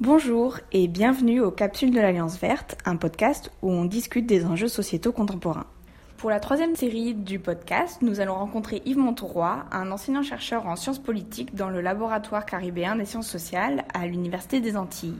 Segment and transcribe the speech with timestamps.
[0.00, 4.68] Bonjour et bienvenue aux Capsules de l'Alliance Verte, un podcast où on discute des enjeux
[4.68, 5.66] sociétaux contemporains.
[6.18, 11.00] Pour la troisième série du podcast, nous allons rencontrer Yves Montauroy, un enseignant-chercheur en sciences
[11.00, 15.18] politiques dans le laboratoire caribéen des sciences sociales à l'Université des Antilles.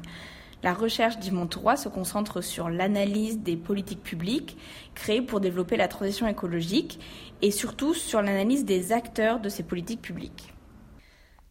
[0.62, 4.56] La recherche d'Yves Montauroy se concentre sur l'analyse des politiques publiques
[4.94, 7.00] créées pour développer la transition écologique
[7.42, 10.54] et surtout sur l'analyse des acteurs de ces politiques publiques.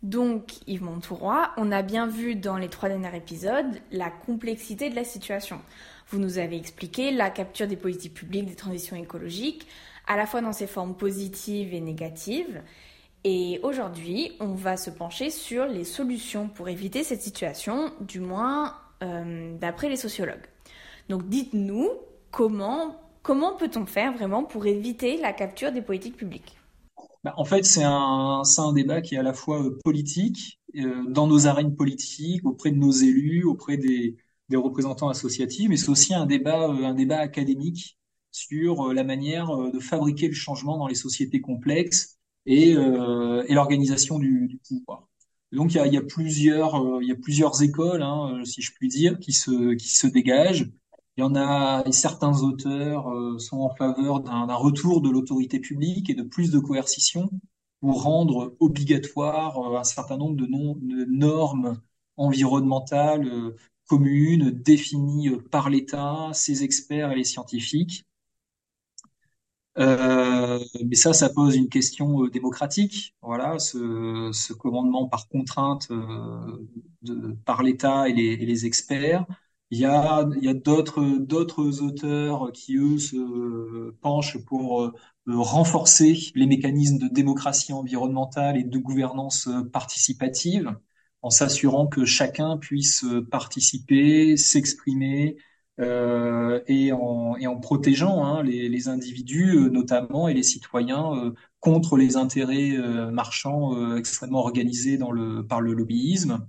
[0.04, 4.96] Donc, Yves Montouroy, on a bien vu dans les trois derniers épisodes la complexité de
[4.96, 5.60] la situation.
[6.10, 9.68] Vous nous avez expliqué la capture des politiques publiques des transitions écologiques,
[10.06, 12.62] à la fois dans ses formes positives et négatives.
[13.24, 18.76] Et aujourd'hui, on va se pencher sur les solutions pour éviter cette situation, du moins
[19.04, 20.46] euh, d'après les sociologues.
[21.10, 21.90] Donc dites-nous
[22.32, 26.58] comment, comment peut-on faire vraiment pour éviter la capture des politiques publiques?
[27.24, 31.04] Bah, en fait, c'est un, un débat qui est à la fois euh, politique, euh,
[31.10, 34.18] dans nos arènes politiques, auprès de nos élus, auprès des,
[34.50, 37.98] des représentants associatifs, mais c'est aussi un débat, euh, un débat académique
[38.32, 44.48] sur la manière de fabriquer le changement dans les sociétés complexes et, et l'organisation du,
[44.48, 45.08] du, pouvoir.
[45.52, 48.74] Donc il y a, y a plusieurs, il y a plusieurs écoles, hein, si je
[48.74, 50.70] puis dire, qui se, qui se dégagent.
[51.18, 56.12] Il y en a, certains auteurs euh, sont en faveur d'un retour de l'autorité publique
[56.12, 57.32] et de plus de coercition
[57.82, 60.46] pour rendre obligatoire euh, un certain nombre de,
[61.10, 61.82] normes
[62.18, 63.56] environnementales euh,
[63.88, 68.06] communes définies par l'État, ses experts et les scientifiques.
[69.78, 73.16] Mais ça, ça pose une question démocratique.
[73.22, 79.26] Voilà, ce, commandement par contrainte de, par l'État et les experts.
[79.70, 84.94] Il y a, il y a d'autres, d'autres auteurs qui, eux, se penchent pour euh,
[85.28, 90.74] renforcer les mécanismes de démocratie environnementale et de gouvernance euh, participative,
[91.22, 95.38] en s'assurant que chacun puisse euh, participer, s'exprimer,
[95.80, 101.98] euh, et, en, et en protégeant hein, les, les, individus, notamment, et les citoyens contre
[101.98, 102.76] les intérêts
[103.12, 106.48] marchands extrêmement organisés dans le, par le lobbyisme.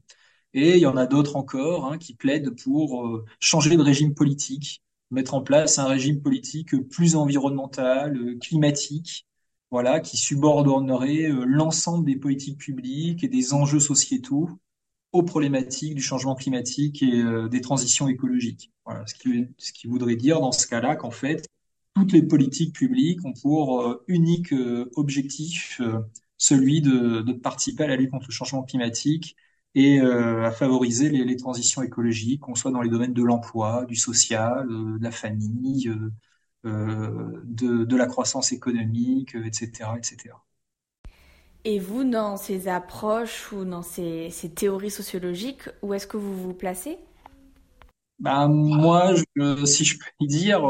[0.54, 4.14] Et il y en a d'autres encore hein, qui plaident pour euh, changer de régime
[4.14, 9.26] politique, mettre en place un régime politique plus environnemental, euh, climatique,
[9.70, 14.48] voilà, qui subordonnerait euh, l'ensemble des politiques publiques et des enjeux sociétaux
[15.12, 18.70] aux problématiques du changement climatique et des transitions écologiques.
[18.84, 21.48] Voilà, ce qui, ce qui voudrait dire dans ce cas-là qu'en fait,
[21.94, 24.52] toutes les politiques publiques ont pour unique
[24.96, 25.80] objectif
[26.36, 29.34] celui de, de participer à la lutte contre le changement climatique
[29.74, 33.84] et euh, à favoriser les, les, transitions écologiques, qu'on soit dans les domaines de l'emploi,
[33.86, 35.88] du social, euh, de la famille,
[36.64, 40.34] euh, de, de, la croissance économique, etc., etc.
[41.64, 46.34] Et vous, dans ces approches ou dans ces, ces théories sociologiques, où est-ce que vous
[46.34, 46.98] vous placez?
[48.18, 50.64] Ben, Moi, je, si je puis dire,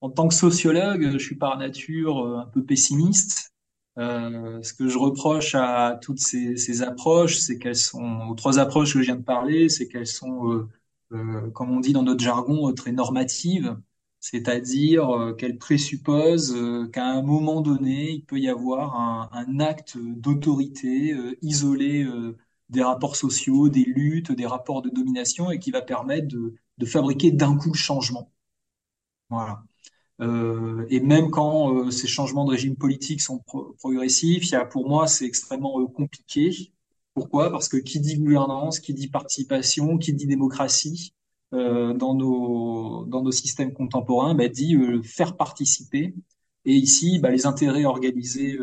[0.00, 3.52] en tant que sociologue, je suis par nature un peu pessimiste.
[3.98, 8.58] Euh, ce que je reproche à toutes ces, ces approches, c'est qu'elles sont, aux trois
[8.58, 10.68] approches que je viens de parler, c'est qu'elles sont, euh,
[11.12, 13.76] euh, comme on dit dans notre jargon, euh, très normatives,
[14.20, 16.54] c'est-à-dire qu'elles présupposent
[16.92, 22.04] qu'à un moment donné, il peut y avoir un, un acte d'autorité isolé
[22.68, 26.86] des rapports sociaux, des luttes, des rapports de domination, et qui va permettre de, de
[26.86, 28.32] fabriquer d'un coup le changement.
[29.30, 29.62] Voilà.
[30.20, 33.42] Euh, et même quand euh, ces changements de régime politique sont
[33.78, 36.72] progressifs, y a, pour moi, c'est extrêmement euh, compliqué.
[37.14, 37.50] Pourquoi?
[37.50, 41.14] Parce que qui dit gouvernance, qui dit participation, qui dit démocratie
[41.54, 46.14] euh, dans nos dans nos systèmes contemporains, bah, dit faire participer.
[46.64, 48.58] Et ici, bah, les intérêts organisés,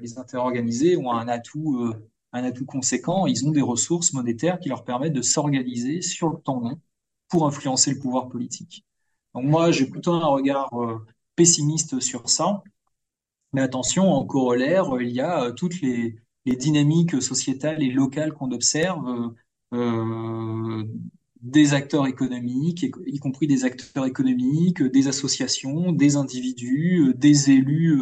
[0.00, 1.92] les intérêts organisés ont un atout
[2.32, 3.26] un atout conséquent.
[3.26, 6.80] Ils ont des ressources monétaires qui leur permettent de s'organiser sur le temps long
[7.28, 8.84] pour influencer le pouvoir politique.
[9.34, 11.04] Donc moi, j'ai plutôt un regard euh,
[11.36, 12.62] pessimiste sur ça.
[13.52, 18.50] Mais attention, en corollaire, il y a euh, toutes les, dynamiques sociétales et locales qu'on
[18.50, 19.32] observe,
[19.72, 20.84] euh,
[21.40, 28.00] des acteurs économiques, y compris des acteurs économiques, des associations, des individus, des élus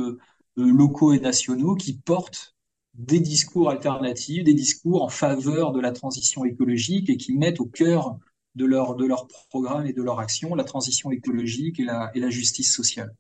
[0.57, 2.57] locaux et nationaux qui portent
[2.95, 7.67] des discours alternatifs, des discours en faveur de la transition écologique et qui mettent au
[7.67, 8.19] cœur
[8.55, 12.21] de leur, de leur programme et de leur action, la transition écologique et la, et
[12.21, 13.15] la justice sociale.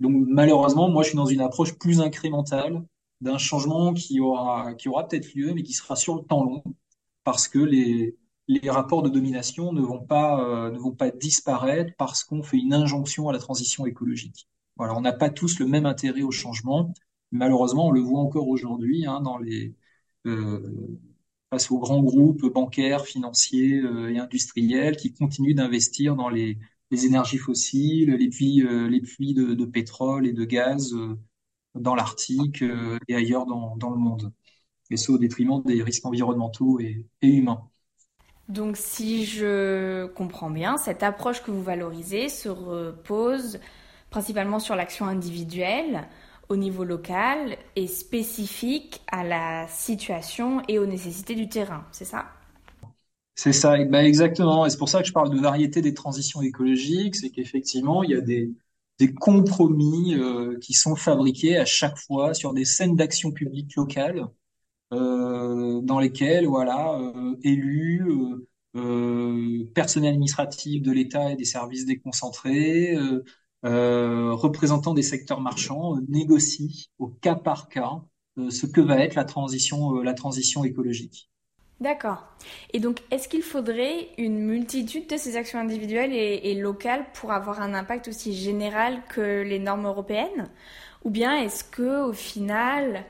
[0.00, 2.84] Donc malheureusement, moi je suis dans une approche plus incrémentale
[3.20, 6.62] d'un changement qui aura, qui aura peut-être lieu, mais qui sera sur le temps long,
[7.24, 8.16] parce que les,
[8.48, 12.58] les rapports de domination ne vont pas, euh, ne vont pas disparaître parce qu'on fait
[12.58, 14.48] une injonction à la transition écologique.
[14.76, 16.92] Voilà, on n'a pas tous le même intérêt au changement.
[17.30, 19.74] Malheureusement, on le voit encore aujourd'hui hein, dans les,
[20.26, 20.98] euh,
[21.54, 26.58] face aux grands groupes bancaires, financiers et industriels qui continuent d'investir dans les,
[26.90, 28.64] énergies fossiles, les puits,
[29.02, 30.94] puits de, pétrole et de gaz
[31.74, 32.62] dans l'Arctique
[33.08, 34.32] et ailleurs dans, le monde.
[34.90, 37.68] Et ce au détriment des risques environnementaux et humains.
[38.48, 43.58] Donc si je comprends bien, cette approche que vous valorisez se repose
[44.10, 46.08] principalement sur l'action individuelle
[46.48, 52.26] au niveau local et spécifique à la situation et aux nécessités du terrain, c'est ça?
[53.36, 54.64] C'est ça, ben exactement.
[54.64, 58.10] Et c'est pour ça que je parle de variété des transitions écologiques, c'est qu'effectivement, il
[58.10, 58.54] y a des,
[59.20, 64.28] compromis euh, qui sont fabriqués à chaque fois sur des scènes d'action publique locales
[64.92, 68.04] euh, dans lesquels voilà euh, élus,
[69.74, 72.96] personnel administratif de l'État et des services déconcentrés,
[73.64, 76.68] représentants des secteurs marchands négocient
[76.98, 78.02] au cas par cas
[78.36, 81.30] ce que va être la transition, la transition écologique.
[81.80, 82.24] D'accord.
[82.72, 87.32] Et donc, est-ce qu'il faudrait une multitude de ces actions individuelles et, et, locales pour
[87.32, 90.48] avoir un impact aussi général que les normes européennes?
[91.04, 93.04] Ou bien est-ce que, au final,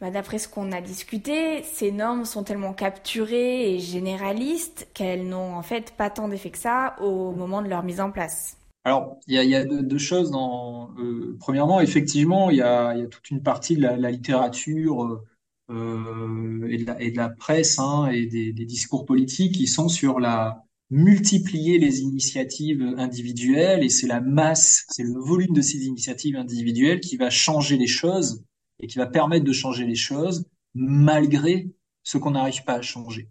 [0.00, 5.54] bah, d'après ce qu'on a discuté, ces normes sont tellement capturées et généralistes qu'elles n'ont
[5.54, 8.56] en fait pas tant d'effet que ça au moment de leur mise en place?
[8.88, 10.30] Alors, il y a, y a deux, choses.
[10.30, 14.10] Dans, euh, premièrement, effectivement, il y a, y a, toute une partie de la, la
[14.10, 15.22] littérature
[15.68, 19.66] euh, et, de la, et, de la, presse hein, et des, des, discours politiques qui
[19.66, 25.60] sont sur la multiplier les initiatives individuelles et c'est la masse, c'est le volume de
[25.60, 28.42] ces initiatives individuelles qui va changer les choses
[28.80, 31.68] et qui va permettre de changer les choses malgré
[32.04, 33.28] ce qu'on n'arrive pas à changer.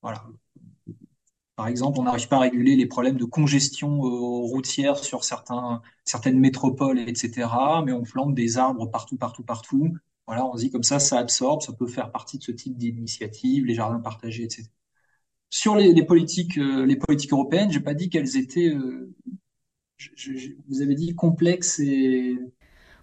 [0.00, 0.22] Voilà.
[1.62, 4.08] Par exemple, on n'arrive pas à réguler les problèmes de congestion euh,
[4.48, 7.46] routière sur certaines métropoles, etc.
[7.86, 9.94] Mais on plante des arbres partout, partout, partout.
[10.26, 12.76] Voilà, on se dit comme ça, ça absorbe, ça peut faire partie de ce type
[12.76, 14.64] d'initiative, les jardins partagés, etc.
[15.50, 19.14] Sur les, politiques, euh, les politiques européennes, j'ai pas dit qu'elles étaient, euh,
[20.68, 22.40] vous avez dit complexes et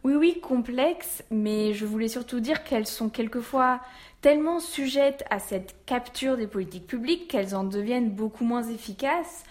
[0.05, 3.81] oui, oui, complexes, mais je voulais surtout dire qu'elles sont quelquefois
[4.21, 9.43] tellement sujettes à cette capture des politiques publiques qu'elles en deviennent beaucoup moins efficaces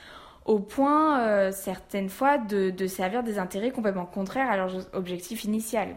[0.48, 5.94] au point, euh, certaines fois, de, servir des intérêts complètement contraires à leur objectif initial.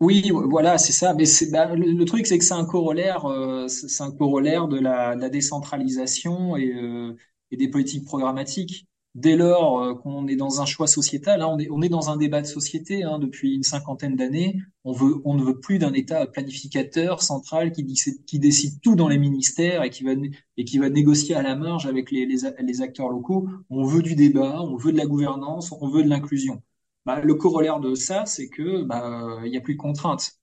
[0.00, 1.14] Oui, voilà, c'est ça.
[1.14, 4.78] Mais bah, le, le, truc, c'est que c'est un corollaire, euh, c'est un corollaire de
[4.78, 7.16] la, décentralisation euh,
[7.50, 8.86] et, des politiques programmatiques
[9.18, 12.40] dès lors euh, qu'on est dans un choix sociétal, hein, on, est, dans un débat
[12.40, 14.60] de société hein, depuis une cinquantaine d'années.
[14.84, 17.82] On, ne veut plus d'un État planificateur central qui,
[18.38, 23.08] décide tout dans les ministères et qui va, négocier à la marge avec les, acteurs
[23.08, 23.48] locaux.
[23.70, 26.62] On veut du débat, on veut de la gouvernance, on veut de l'inclusion.
[27.04, 30.38] Bah, le corollaire de ça, c'est que bah, il n'y a plus de contraintes.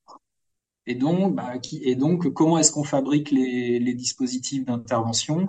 [0.85, 5.47] Et donc, bah, et donc comment est-ce qu'on fabrique les dispositifs d'intervention?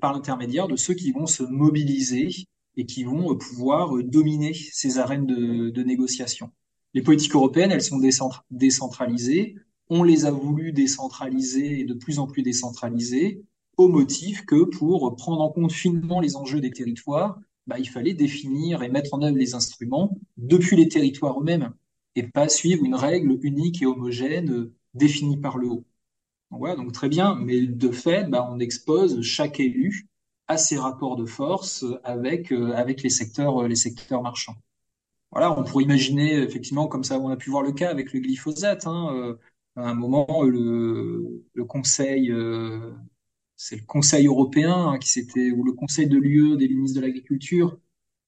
[0.00, 2.28] Par l'intermédiaire de ceux qui vont se mobiliser
[2.76, 6.50] et qui vont euh, pouvoir euh, dominer ces arènes de, négociation.
[6.94, 8.00] Les politiques européennes, elles sont
[8.50, 9.56] décentralisées.
[9.88, 13.42] On les a voulu décentraliser et de plus en plus décentraliser
[13.76, 18.14] au motif que pour prendre en compte finement les enjeux des territoires, bah, il fallait
[18.14, 21.72] définir et mettre en œuvre les instruments depuis les territoires eux-mêmes
[22.14, 25.84] et pas suivre une règle unique et homogène euh, définie par le haut.
[26.50, 30.08] Voilà, donc très bien, mais de fait, bah, on expose chaque élu
[30.48, 34.56] à ses rapports de force avec euh, avec les secteurs euh, les secteurs marchands.
[35.32, 38.20] Voilà, on pourrait imaginer effectivement comme ça, on a pu voir le cas avec le
[38.20, 38.86] glyphosate.
[38.86, 39.34] Hein, euh,
[39.76, 42.32] à un moment, le, Conseil,
[43.56, 47.06] c'est le Conseil européen hein, qui s'était ou le Conseil de l'UE des ministres de
[47.06, 47.78] l'agriculture,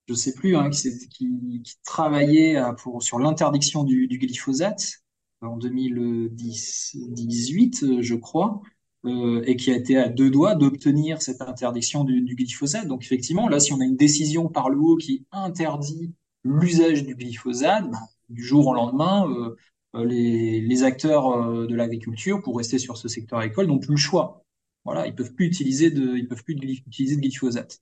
[0.08, 5.02] je sais plus, hein, qui, travaillait pour sur l'interdiction du glyphosate
[5.40, 8.62] en 2018, je crois,
[9.04, 12.88] euh, et qui a été à deux doigts d'obtenir cette interdiction du, glyphosate.
[12.88, 17.14] Donc effectivement, là, si on a une décision par le haut qui interdit l'usage du
[17.14, 19.56] glyphosate, bah, du jour au lendemain, euh,
[19.94, 23.96] euh les, acteurs euh, de l'agriculture, pour rester sur ce secteur agricole, n'ont plus le
[23.96, 24.44] choix.
[24.84, 27.80] Voilà, ils peuvent ils peuvent plus utiliser de glyphosate.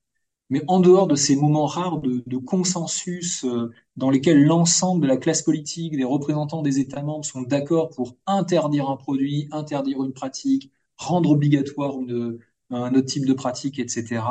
[0.48, 5.08] Mais en dehors de ces moments rares de, de consensus euh, dans lesquels l'ensemble de
[5.08, 10.04] la classe politique, des représentants des États membres sont d'accord pour interdire un produit, interdire
[10.04, 12.38] une pratique, rendre obligatoire une,
[12.70, 14.22] un autre type de pratique, etc.,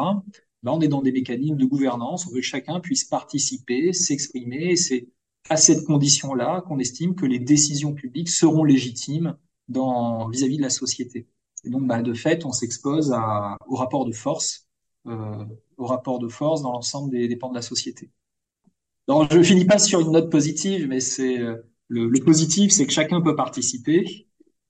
[0.63, 4.75] ben on est dans des mécanismes de gouvernance, on veut que chacun puisse participer, s'exprimer,
[4.75, 5.09] c'est
[5.49, 9.37] à cette condition-là qu'on estime que les décisions publiques seront légitimes
[9.69, 11.27] vis-à-vis -vis de la société.
[11.65, 13.11] Et donc, ben, de fait, on s'expose
[13.67, 14.64] au rapport de force
[15.05, 18.09] au rapport de force dans l'ensemble des, des pans de la société.
[19.07, 21.57] Donc, je finis pas sur une note positive, mais c'est euh,
[21.89, 24.27] le, le, positif, c'est que chacun peut participer.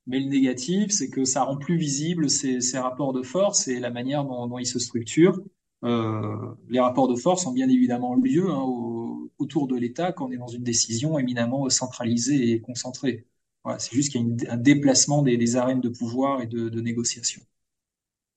[0.07, 3.79] Mais le négatif, c'est que ça rend plus visible ces, ces rapports de force et
[3.79, 5.39] la manière dont, dont ils se structurent.
[5.83, 6.35] Euh,
[6.69, 10.31] les rapports de force ont bien évidemment lieu hein, au, autour de l'État quand on
[10.31, 13.25] est dans une décision éminemment centralisée et concentrée.
[13.63, 16.69] Voilà, c'est juste qu'il y a un déplacement des, des, arènes de pouvoir et de,
[16.69, 17.41] de négociation.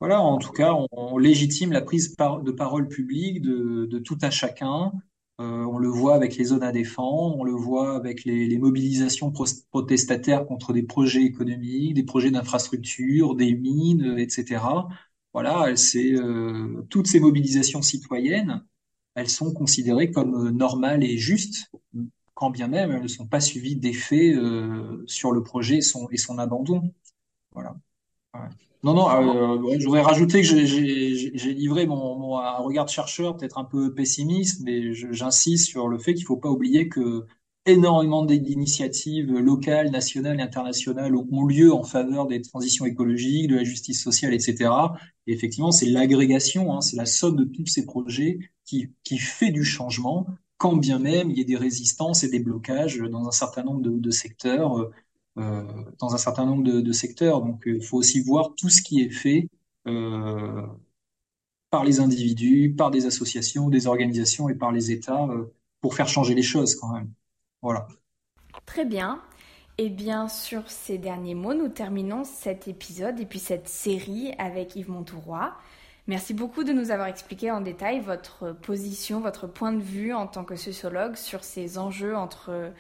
[0.01, 4.93] Voilà, en tout cas, on, légitime la prise de parole publique de, tout un chacun.
[5.41, 9.33] Euh, on le voit avec les zones à défendre, on le voit avec les, mobilisations
[9.71, 14.63] protestataires contre des projets économiques, des projets d'infrastructure, des mines, etc.
[15.33, 18.65] Voilà, c'est euh, toutes ces mobilisations citoyennes,
[19.15, 21.71] elles sont considérées comme normales et justes,
[22.35, 26.09] quand bien même elles ne sont pas suivies d'effets euh, sur le projet et son,
[26.11, 26.93] et son abandon.
[27.53, 27.77] Voilà.
[28.85, 33.65] Non, non, euh, j'aurais rajouté que j'ai livré mon, mon regard de chercheur peut-être un
[33.65, 37.27] peu pessimiste, mais j'insiste sur le fait qu'il faut pas oublier que
[37.67, 43.65] énormément d'initiatives locales, nationales et internationales ont lieu en faveur des transitions écologiques, de la
[43.65, 44.97] justice sociale, etc.
[45.27, 49.51] Et effectivement, c'est l'agrégation, hein, c'est la somme de tous ces projets qui, qui fait
[49.51, 53.33] du changement, quand bien même il y ait des résistances et des blocages dans un
[53.33, 54.89] certain nombre de, de secteurs.
[55.39, 55.63] Euh, euh,
[55.99, 57.41] dans un certain nombre de, secteurs.
[57.41, 59.49] Donc, il faut aussi voir tout ce qui est fait
[59.87, 60.67] euh,
[61.71, 66.09] par les individus, par des associations, des organisations et par les États euh, pour faire
[66.09, 67.11] changer les choses quand même.
[67.63, 67.87] Voilà.
[68.67, 69.21] Très bien.
[69.77, 74.75] Et bien, sur ces derniers mots, nous terminons cet épisode et puis cette série avec
[74.77, 75.53] Yves Montouroy.
[76.09, 80.27] Merci beaucoup de nous avoir expliqué en détail votre position, votre point de vue en
[80.27, 82.73] tant que sociologue sur ces enjeux entre,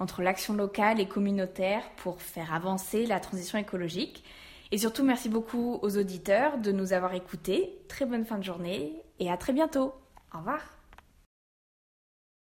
[0.00, 4.24] entre l'action locale et communautaire pour faire avancer la transition écologique.
[4.72, 7.78] Et surtout, merci beaucoup aux auditeurs de nous avoir écoutés.
[7.88, 9.94] Très bonne fin de journée et à très bientôt.
[10.34, 10.79] Au revoir.